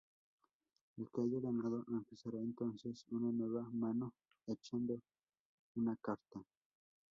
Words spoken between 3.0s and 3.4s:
una